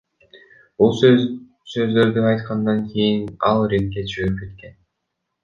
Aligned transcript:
Бул 0.83 0.95
сөздөрдү 1.01 2.23
айткандан 2.31 2.81
кийин 2.95 3.29
ал 3.51 3.63
рингден 3.75 4.11
чыгып 4.15 4.43
кеткен. 4.43 4.77